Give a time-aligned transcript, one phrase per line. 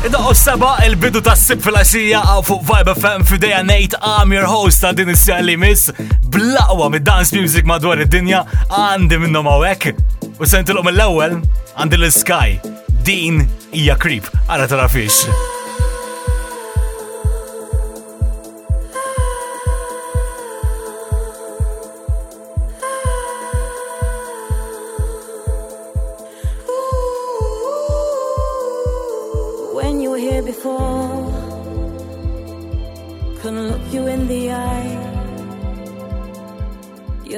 [0.00, 4.80] Id-daqqo seba il-bidu ta' sib fil-asija għaw fuq Vibe FM fideja Nate I'm your host
[4.80, 5.92] ta' din is-sija li miss
[6.32, 8.40] blaqwa mid-dance music madwar id-dinja
[8.72, 9.90] għandi minnom għawek
[10.40, 11.42] u sentilhom mill-ewel
[11.76, 12.56] għandi l-Sky.
[13.04, 13.44] Din
[13.76, 14.32] hija creep.
[14.48, 15.26] Għara tara fiex.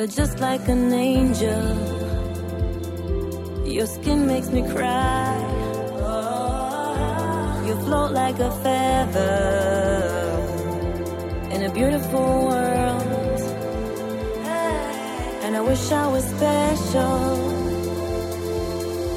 [0.02, 1.64] You're just like an angel.
[3.64, 5.38] Your skin makes me cry.
[7.64, 9.30] You float like a feather
[11.52, 13.40] in a beautiful world.
[15.44, 17.38] And I wish I was special.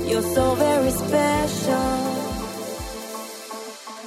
[0.08, 2.16] You're so very special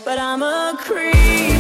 [0.05, 1.58] but I'm a creep.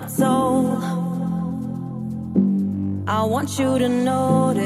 [0.00, 0.76] Perfect soul.
[3.06, 4.60] I want you to notice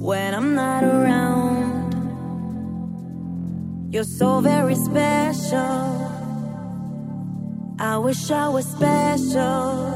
[0.00, 1.94] when I'm not around.
[3.92, 6.00] You're so very special.
[7.78, 9.93] I wish I was special.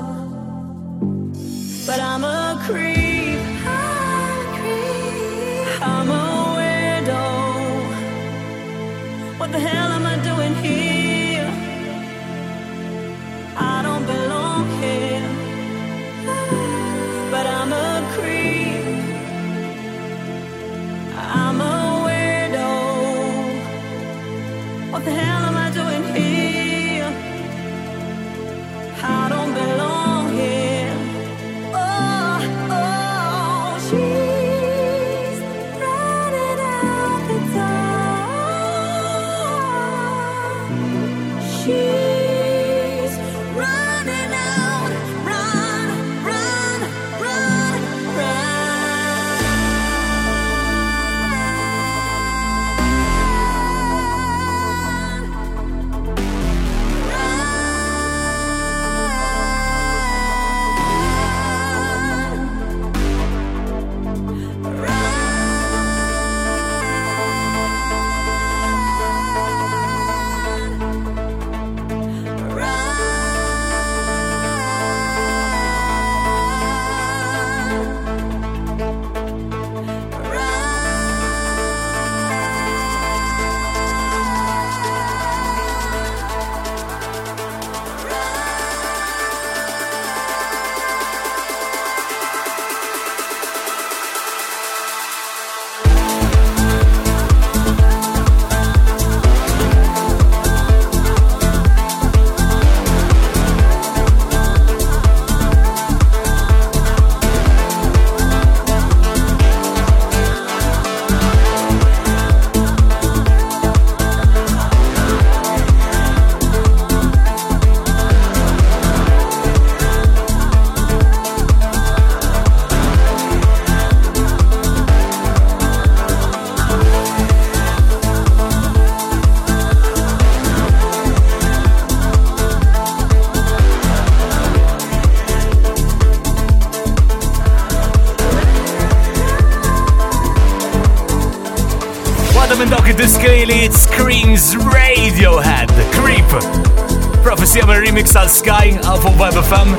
[148.38, 149.72] Sky għafu Vibe FM.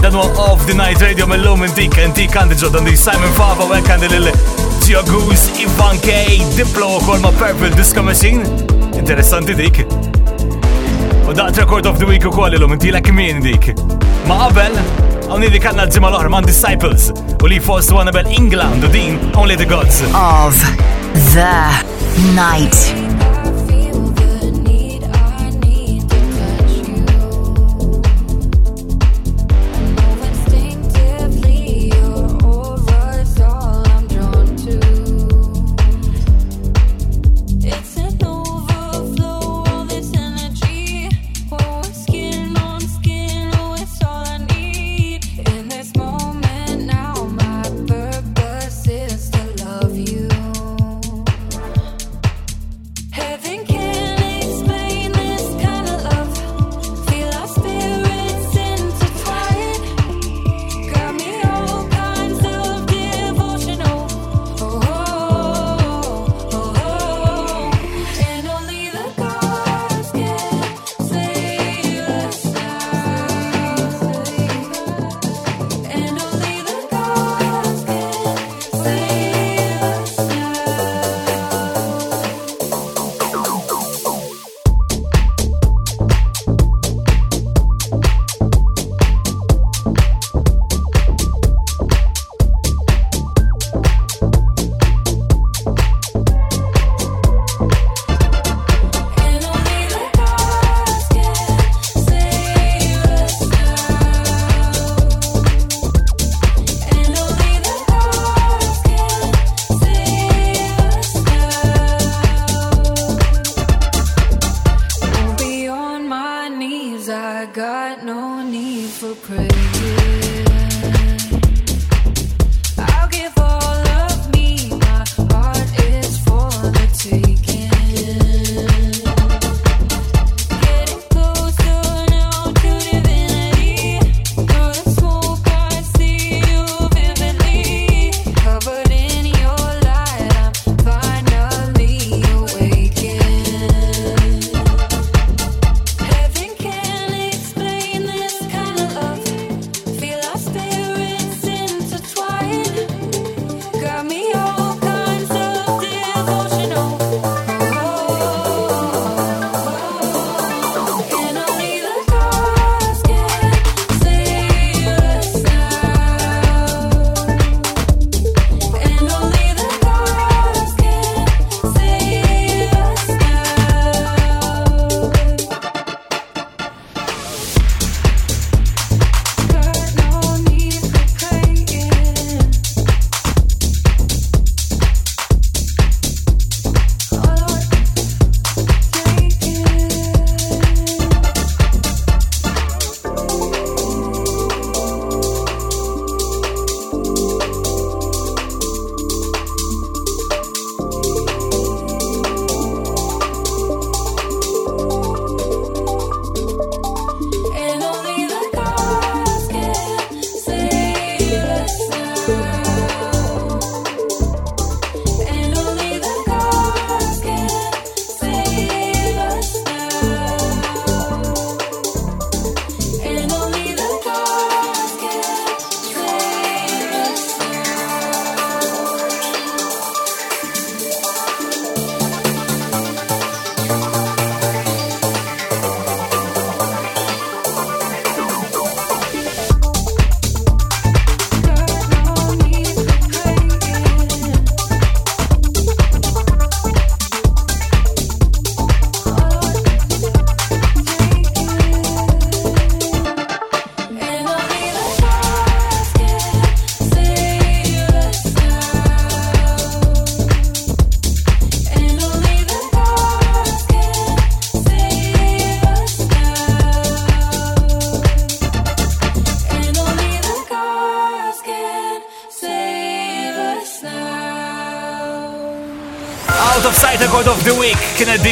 [0.00, 3.74] Dan huwa Off the Night Radio mill-lum intik, intik għandi ġoddan di Simon Fava u
[3.76, 4.30] għandi lil
[4.84, 8.44] Gio Goose, Ivan K, Diplo u kol ma Purple Disco Machine.
[8.96, 9.82] Interessanti dik.
[11.28, 13.74] U daqt Record of the Week u kol l-lum inti l-ek min dik.
[14.30, 14.78] Ma qabel,
[15.28, 19.20] għawni dik għanna ġimma l-oħra man Disciples u li fost u għanabel England u din
[19.36, 20.00] Only the Gods.
[20.16, 20.56] Of
[21.36, 21.52] the
[22.32, 23.13] night.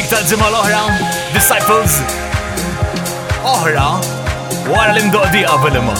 [0.03, 0.79] Dik tal-ġimma l-oħra,
[1.31, 1.93] Disciples.
[3.47, 3.85] Oħra,
[4.67, 5.93] wara l-imdoqdi qabel imma.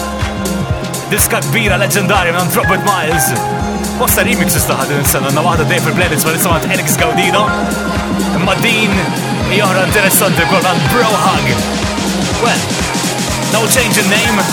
[1.08, 3.30] Diska kbira leġendarja minn Robert Miles.
[3.96, 7.46] Bosta remix istaħad din sena, na waħda dej fil-playlist ma nisimgħat Alex Gaudino.
[8.36, 8.92] Imma din
[9.54, 11.48] joħra interessanti kol għal Bro Hug.
[12.44, 12.68] Well,
[13.56, 14.44] no change in name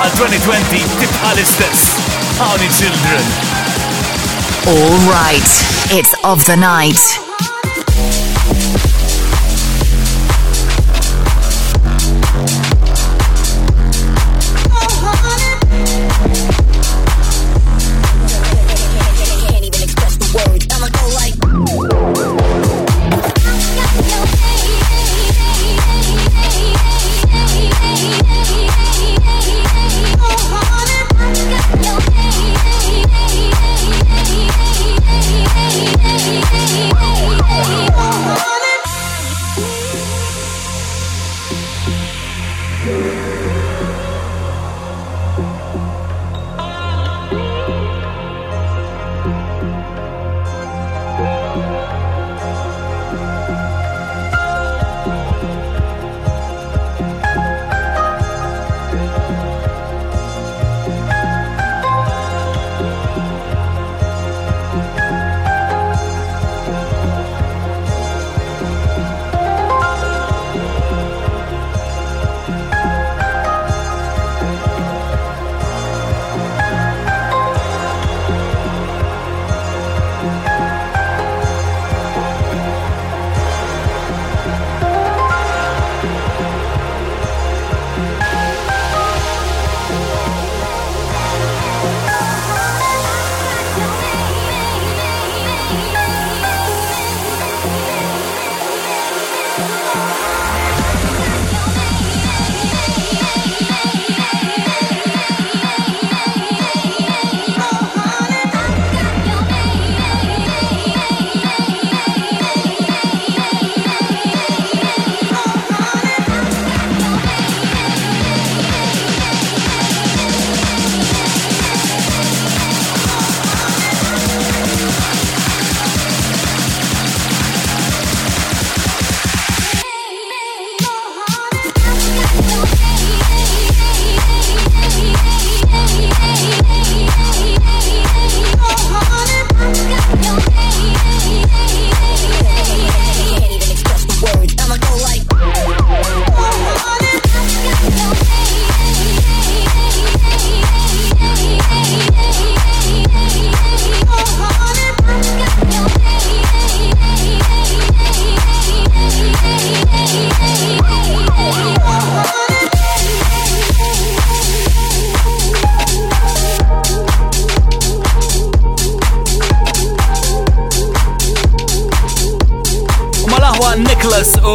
[0.00, 2.00] għal 2020 tibqa l-istess.
[2.40, 3.28] Howdy Children.
[4.72, 5.54] All right,
[5.92, 7.25] it's of the night.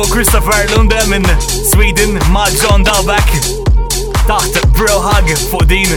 [0.10, 1.25] Christopher Lunde minn
[1.74, 3.27] Sweden ma' John Dalbeck
[4.27, 5.91] taħt Bro Hug fuq din.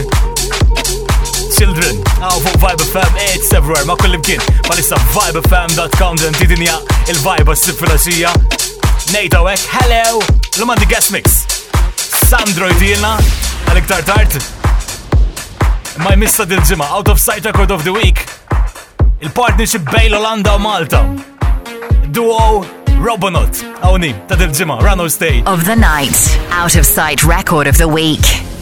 [1.55, 6.77] Children, għaw fuq Vibe FM 8 everywhere ma' kullim kien ma' lissa vibefm.com dan tidinja
[7.11, 8.33] il-vibe s-sib fil-axija
[9.15, 10.21] Nejta wek, hello,
[10.59, 11.43] l-mandi guest mix.
[12.27, 13.15] Sandro jtilna
[13.69, 14.39] għal-iktar tart
[16.03, 18.25] ma' jmissa dil-ġima, out of sight record of the week.
[19.23, 21.05] Il-partnership bejn Olanda u Malta.
[22.11, 22.65] Duo
[23.05, 23.53] Robonaut,
[23.85, 25.43] awni, ta' dil-ġimma, Rano Stay.
[25.45, 26.17] Of the night,
[26.49, 28.54] out of sight record of the week.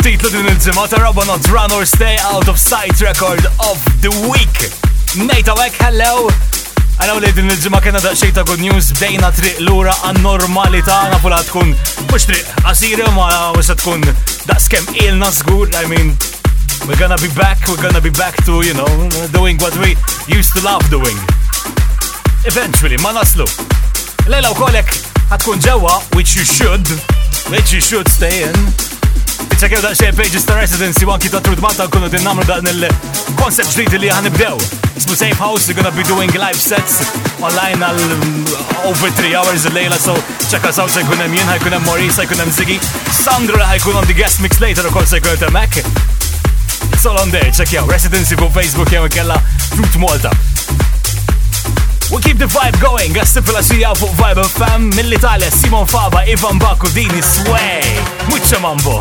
[0.00, 4.60] Titlu din il-ġimma ta' Robonot Run or Stay Out of Sight Record of the Week.
[5.18, 6.30] Nejta għawek, hello.
[7.00, 11.40] Għanaw li din il-ġimma kena da' ta' good news bdejna triq l-ura għan-normalità nafu la
[11.44, 11.74] tkun
[12.08, 14.04] mux triq għasira ma mux tkun
[14.48, 16.16] da' skem ilna zgur, I mean,
[16.88, 18.88] we're gonna be back, we're gonna be back to, you know,
[19.36, 19.96] doing what we
[20.28, 21.18] used to love doing.
[22.48, 23.44] Eventually, ma naslu.
[24.30, 24.94] Lejla u kolek
[25.28, 26.88] ħatkun ġewa, which you should,
[27.52, 28.89] which you should stay in.
[29.60, 33.74] Iċċekew da xej pages ta' residency wanki ta' trud Malta kunu din namlu dan il-koncept
[33.76, 34.54] ġdid li ħanibdew.
[34.96, 37.02] Ismu Safe House, we're gonna be doing live sets
[37.44, 40.16] online għal uh, over 3 hours il-lejla, so
[40.48, 42.78] check us out, ħajkun hemm jien, ħajkun hemm Maurice, ħajkun hemm Ziggy.
[43.12, 45.82] Sandro ħajkun on the guest mix later of course se jkun temmek.
[46.94, 49.36] It's all on there, check out residency fuq Facebook jew kella
[49.74, 50.32] Fruit Malta.
[52.12, 56.90] We keep the vibe going, għastif fil-axija fuq Vibe FM mill-Italja Simon Faba, Ivan Baku,
[56.96, 57.86] Dini Sway.
[58.32, 58.98] Mucha mambo.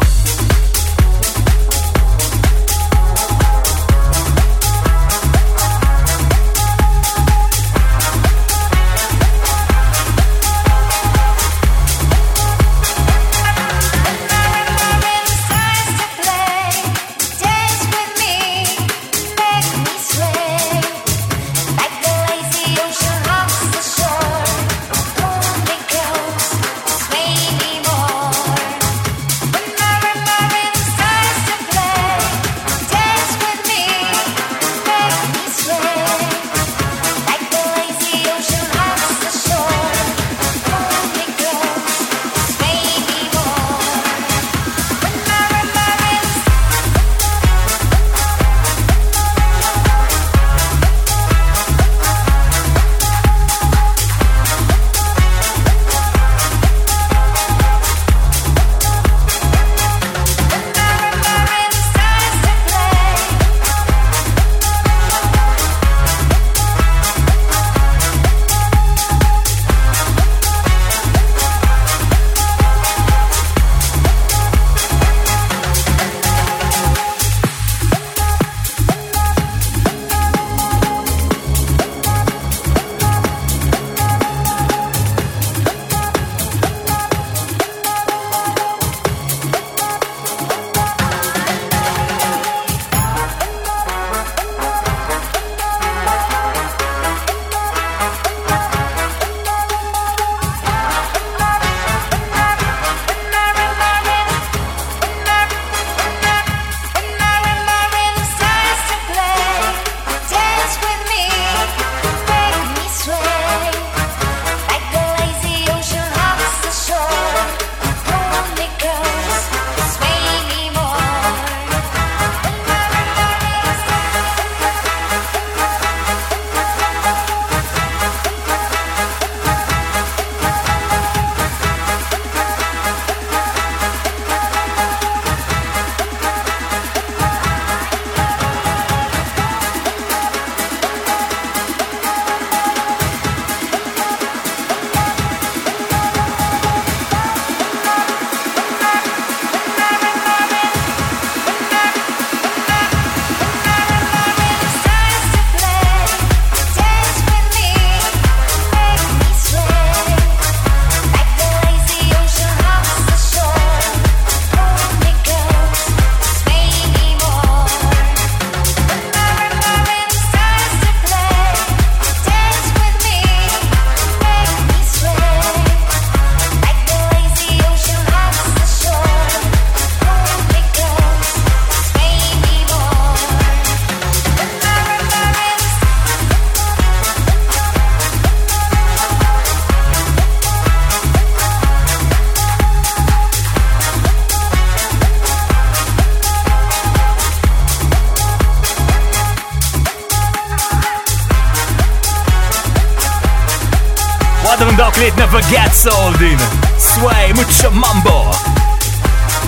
[204.80, 206.40] Waħda minn li never gets old din.
[206.80, 208.32] Sway, mucho mambo.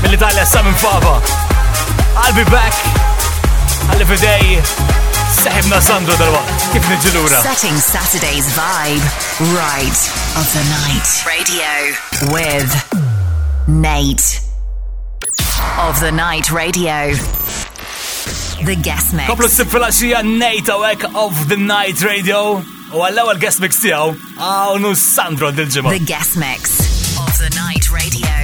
[0.03, 1.23] Mill-Italja Samin Fava.
[2.19, 2.75] I'll be back.
[3.93, 4.59] Għalli fidej.
[5.37, 6.65] Seħibna Sandro dal-waqt.
[6.73, 7.39] Kif nġilura?
[7.45, 9.07] Setting Saturday's vibe
[9.55, 10.01] right
[10.35, 11.07] of the night.
[11.23, 11.71] Radio
[12.35, 12.75] with
[13.71, 14.43] Nate.
[15.79, 17.15] Of the Night Radio.
[18.67, 19.31] The guest mix.
[19.31, 22.59] Koplu s-sib fil-axija Nate awek of the Night Radio.
[22.91, 25.93] U għallaw għal-guest mix tijaw, għawnu Sandro dil-ġimma.
[25.95, 26.81] The guest mix
[27.21, 28.40] of the night radio.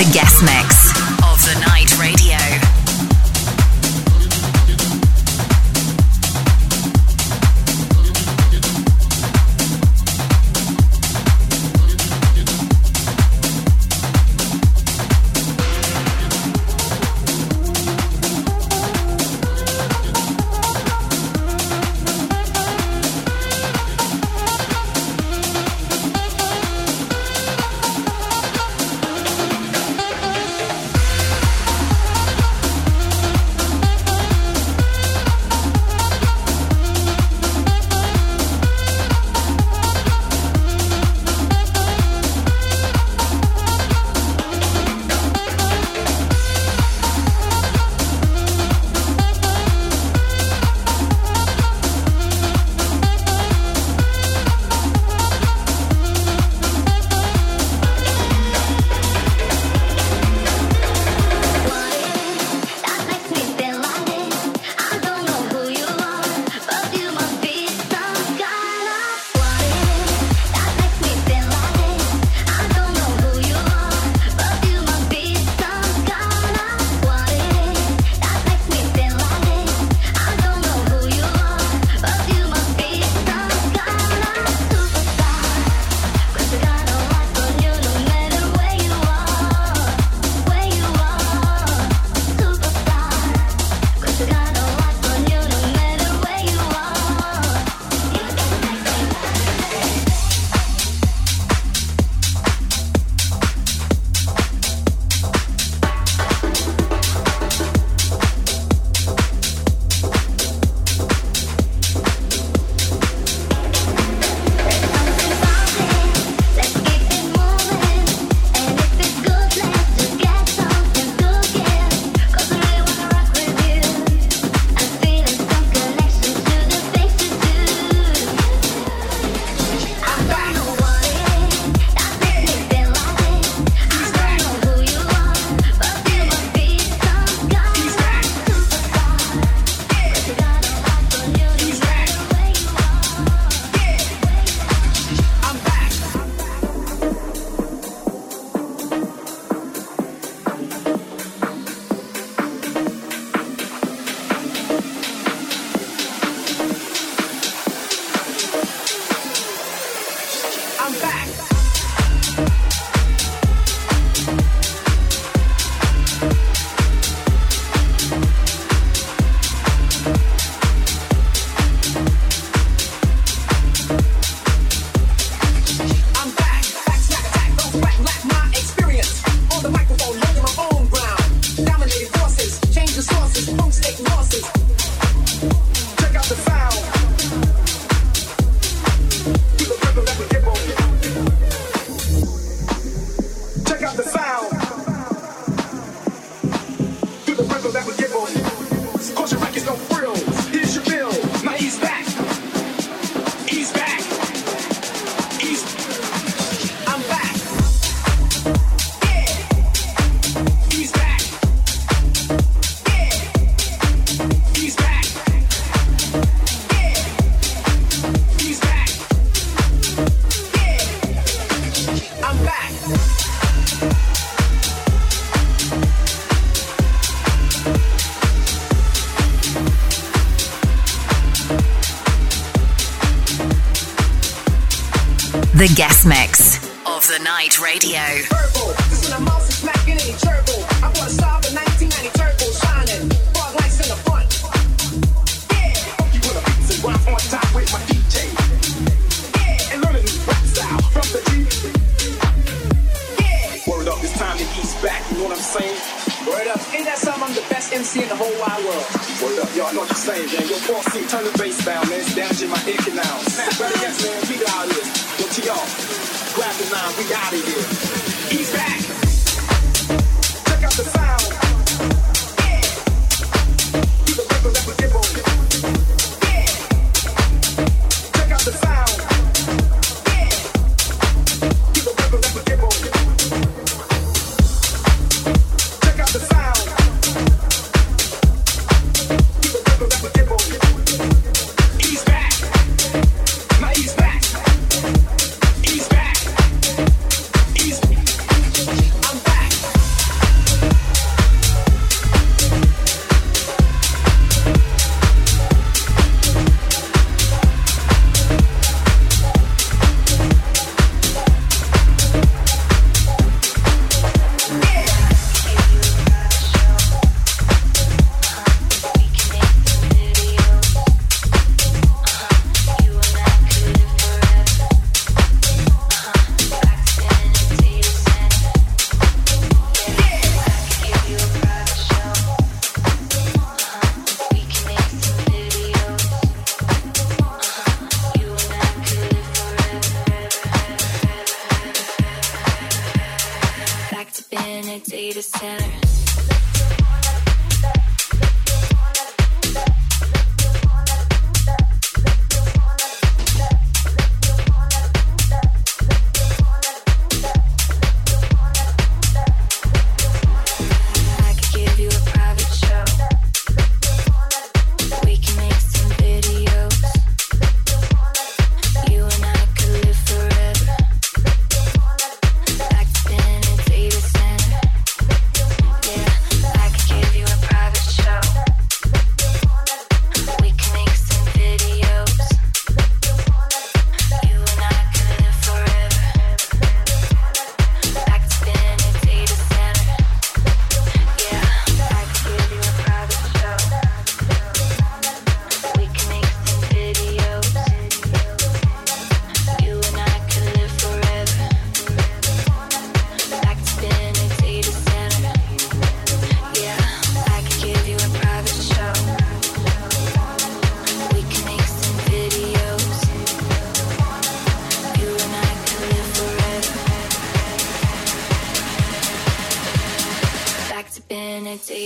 [0.00, 0.69] the guest mix.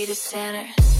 [0.05, 0.94] to sinners.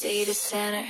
[0.00, 0.86] data center.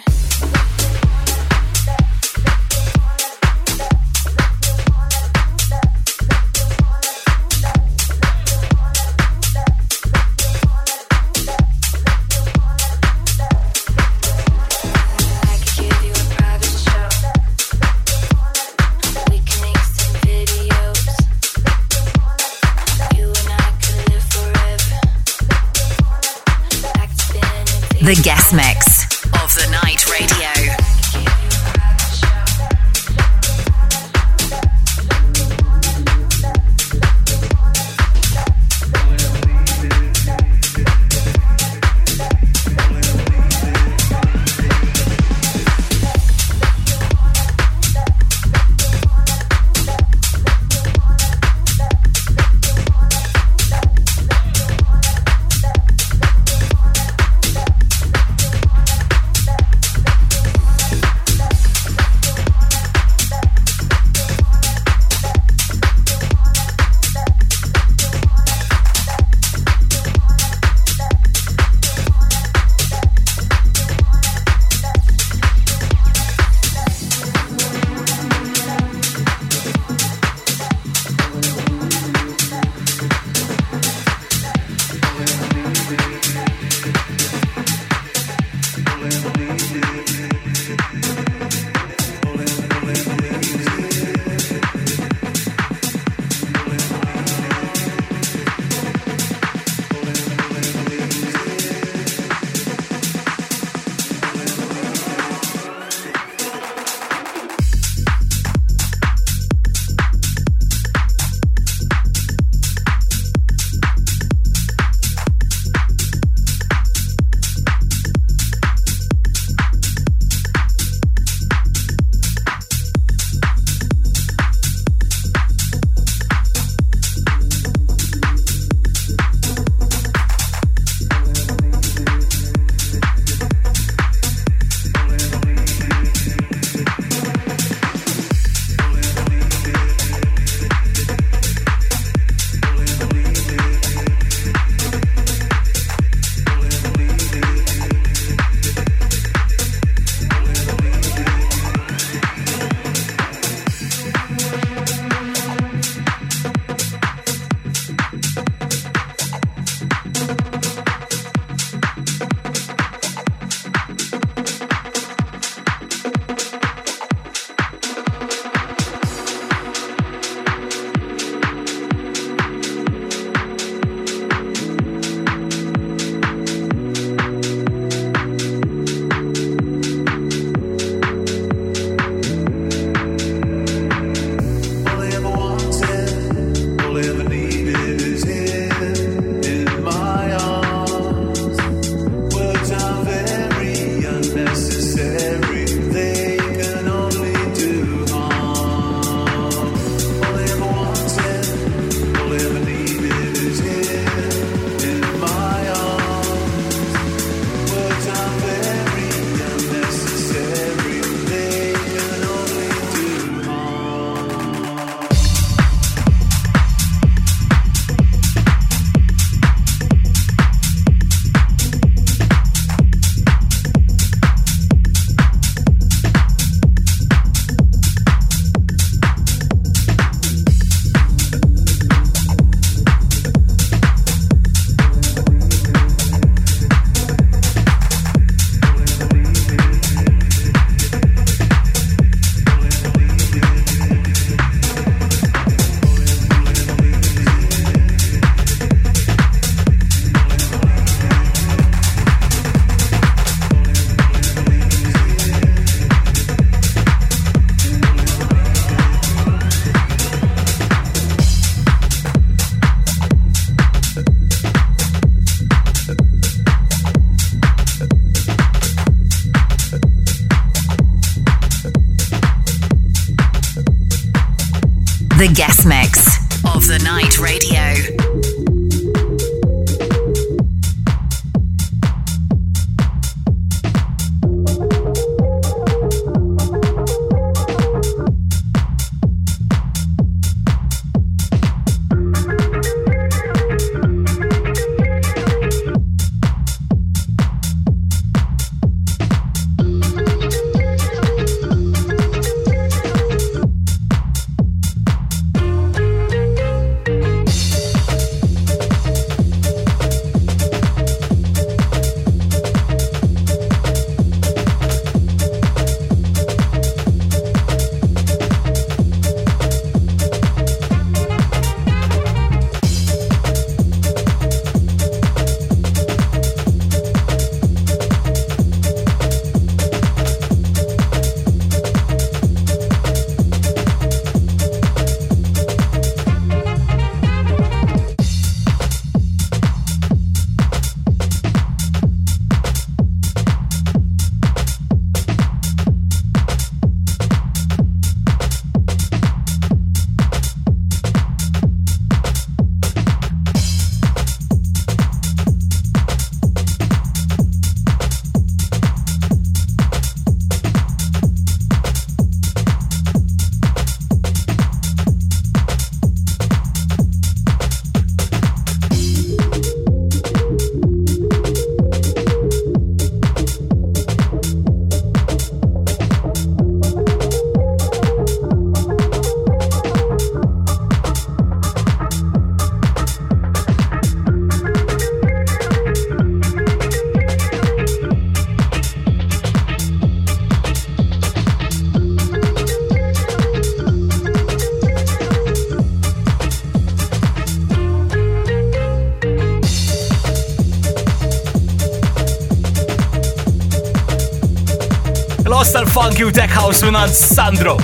[406.52, 407.56] Tech House minn Sandro.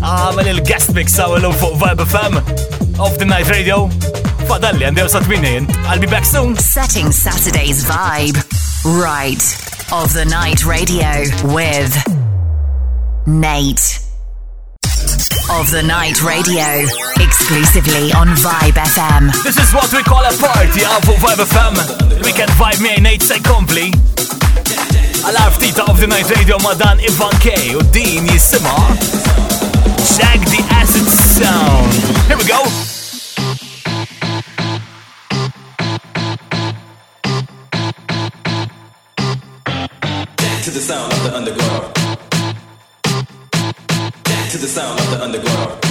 [0.00, 2.36] Ah, Għamel il-guest mix għawelu fuq Vibe FM
[3.02, 3.88] of the Night Radio.
[4.46, 5.66] Fadalli għandew sa' tminin.
[5.90, 6.54] I'll be back soon.
[6.56, 8.38] Setting Saturday's vibe
[9.02, 9.42] right
[9.90, 11.90] of the Night Radio with
[13.26, 14.04] Nate.
[15.58, 16.86] Of the Night Radio,
[17.18, 19.32] exclusively on Vibe FM.
[19.42, 21.74] This is what we call a party uh, għaw fuq Vibe FM.
[22.22, 23.90] Weekend vibe me and Nate say compli.
[25.28, 28.72] Għal-arf tita of the Night Radio ma dan Ivan K u din jissima
[30.16, 31.92] Check the acid sound.
[32.32, 32.64] Here we go.
[40.64, 41.94] to the sound of the underground.
[44.48, 45.87] To the sound of the underground.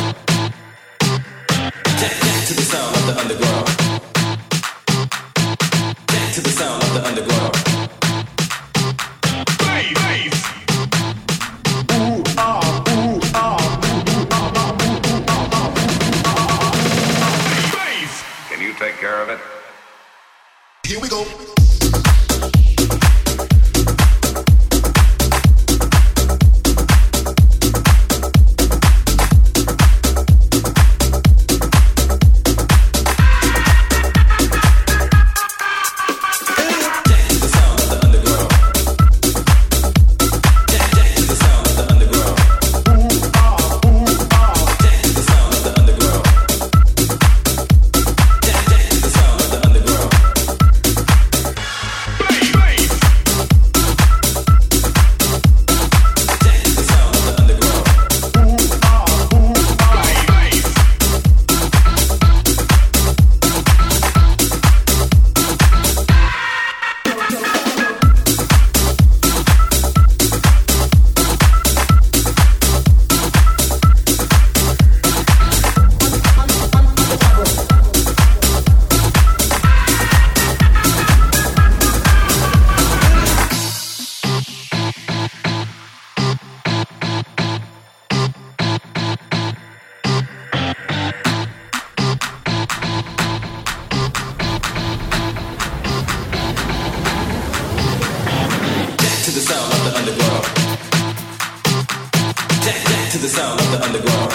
[103.87, 104.26] Underground.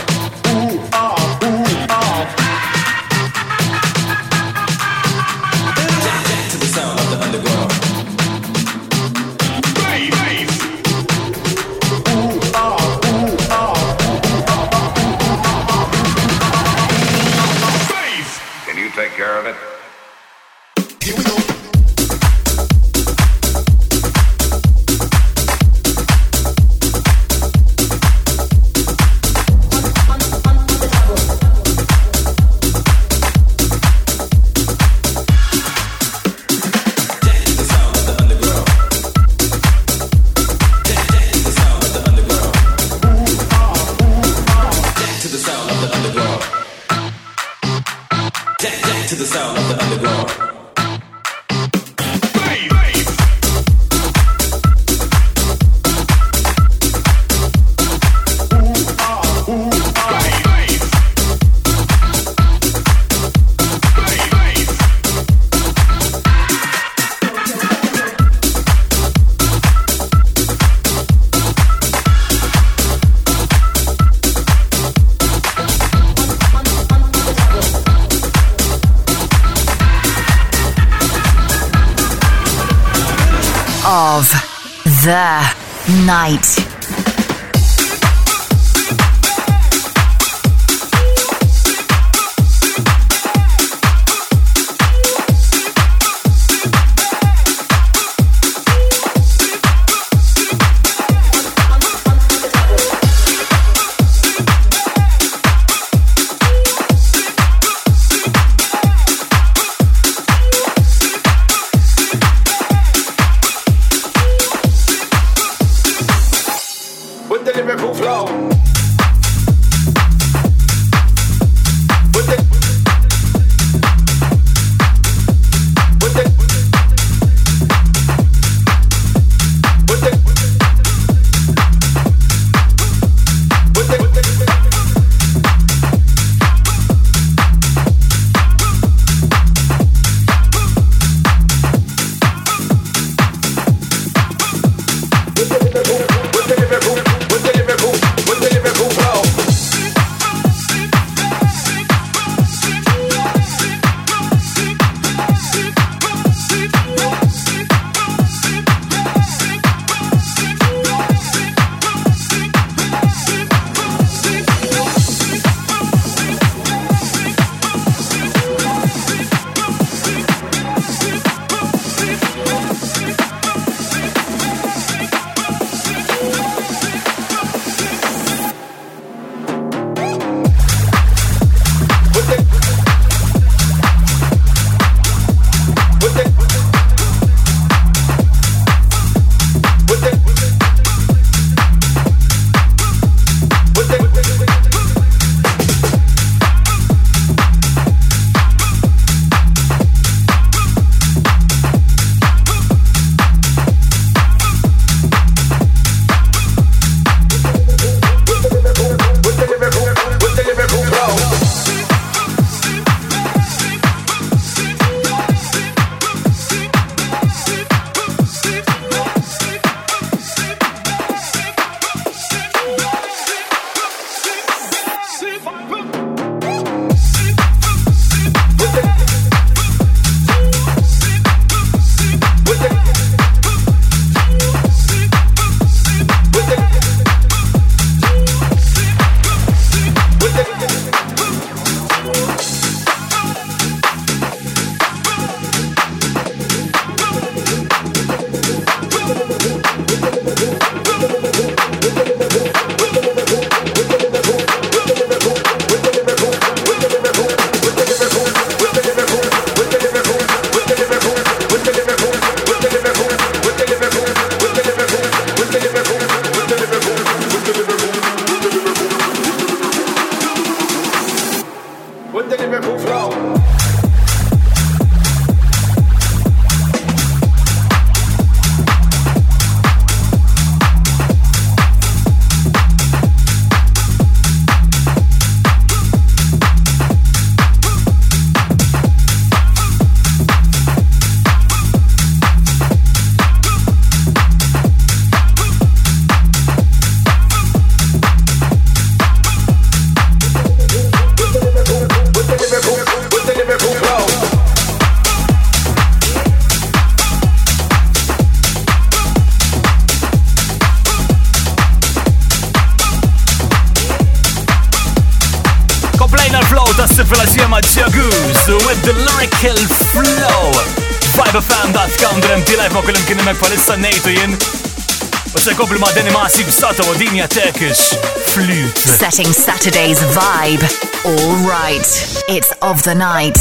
[328.75, 330.65] Setting Saturday's vibe.
[331.05, 331.85] All right.
[332.27, 333.37] It's of the night.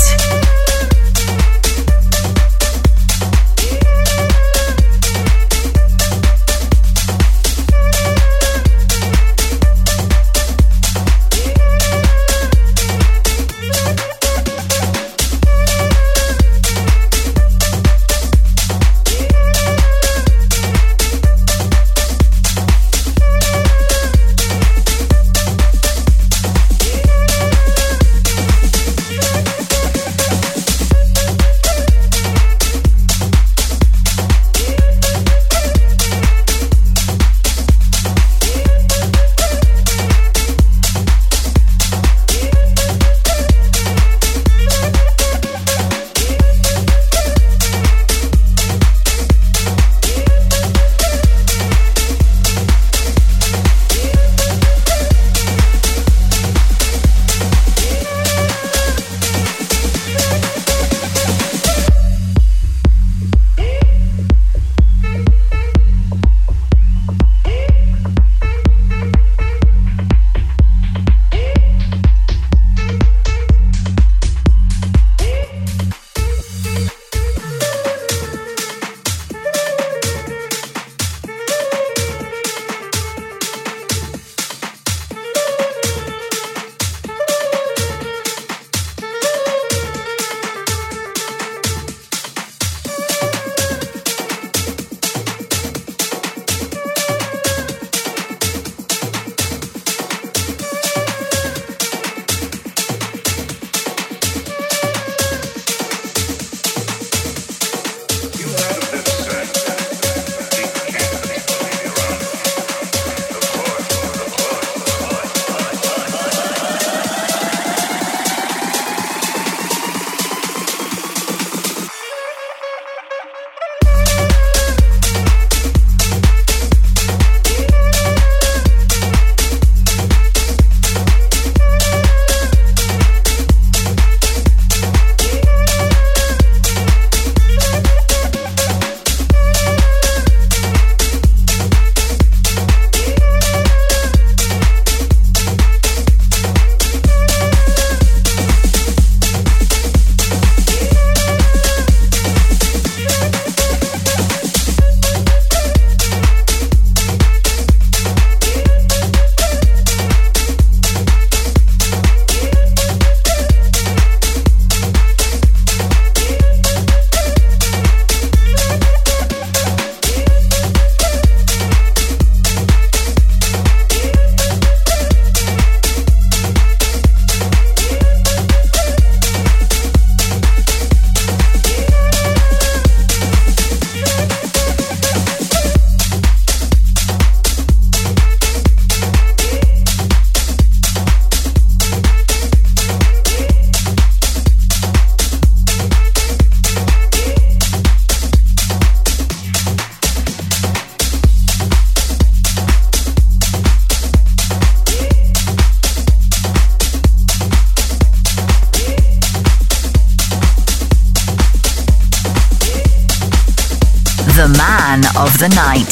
[215.41, 215.89] The night.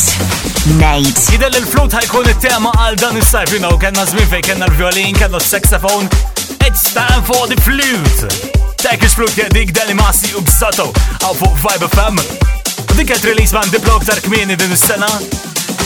[0.77, 1.17] Nate.
[1.25, 6.05] Jidel il-flut ħajkun it-tema għal dan is-sajf, you know, kena żmien kena l-violin, kena s-saxophone.
[6.67, 8.29] It's time for the flute.
[8.77, 10.91] Turkish flute jedik Deli Masi u Bsato
[11.23, 12.21] għaw fuq Vibe FM.
[12.93, 15.09] Dik qed release man Diplo aktar kmieni din is-sena.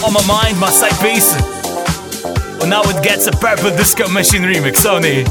[0.03, 1.31] On my mind, ma side piece.
[2.59, 5.23] U now it gets a Purple Disco Machine remix, Sony.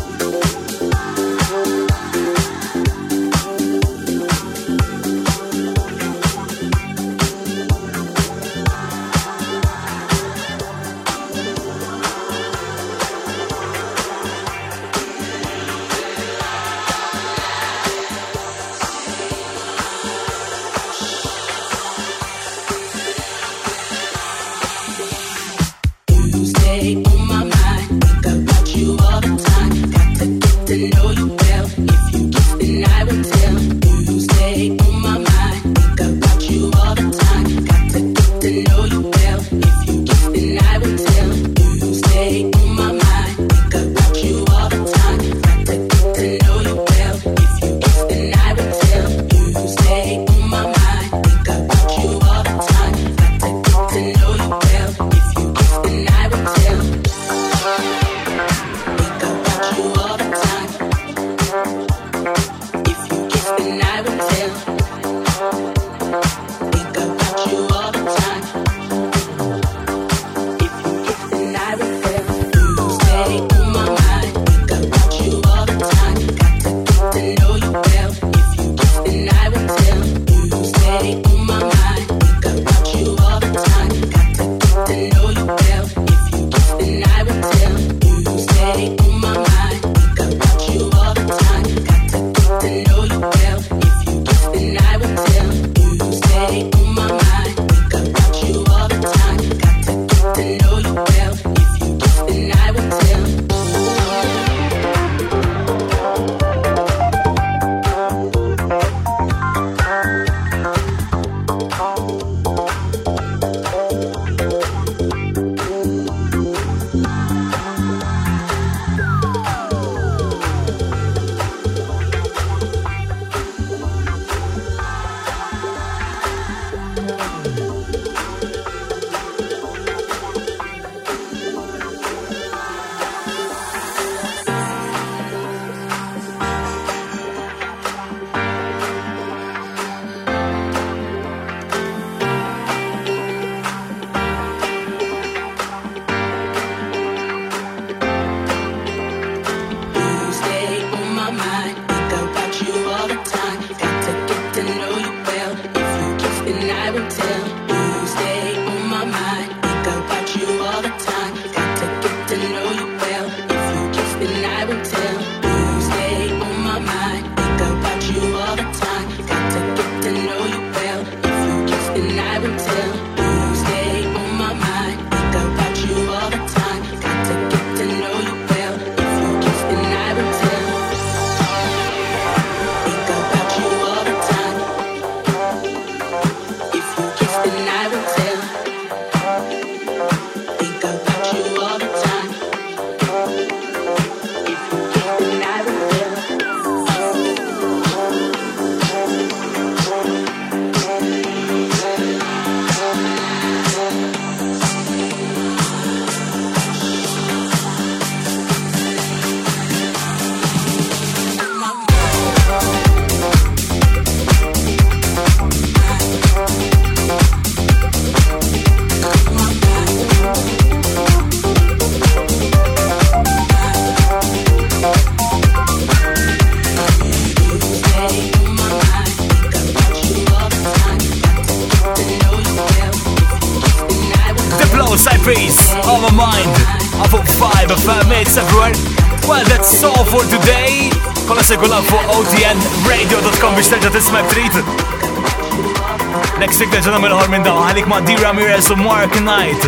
[247.83, 248.17] Ħor minn dawn ħalik ma' D.
[248.23, 249.65] Ramirez u Mark Knight.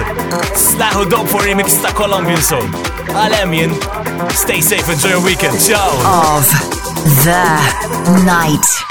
[0.55, 2.69] Slaħu dob for remix ta' Colombian Soul.
[3.15, 3.75] Għalem jien,
[4.35, 5.59] stay safe, enjoy your weekend.
[5.61, 5.91] Ciao.
[6.05, 6.49] Of
[7.25, 8.84] the night.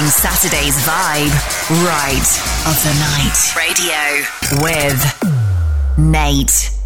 [0.00, 1.34] Saturday's vibe
[1.84, 2.28] right
[2.66, 3.52] of the night.
[3.54, 6.81] Radio with Nate.